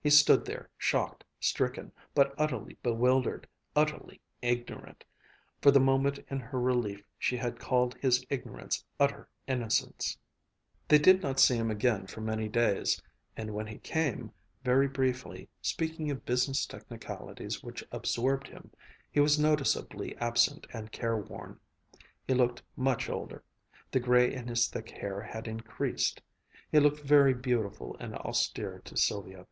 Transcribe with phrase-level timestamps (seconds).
[0.00, 3.46] He stood there, shocked, stricken, but utterly bewildered,
[3.76, 5.04] utterly ignorant
[5.60, 10.16] for the moment in her relief she had called his ignorance utter innocence...
[10.86, 13.02] They did not see him again for many days,
[13.36, 14.32] and when he came,
[14.64, 18.70] very briefly, speaking of business technicalities which absorbed him,
[19.10, 21.58] he was noticeably absent and careworn.
[22.26, 23.42] He looked much older.
[23.90, 26.22] The gray in his thick hair had increased.
[26.72, 29.46] He looked very beautiful and austere to Sylvia.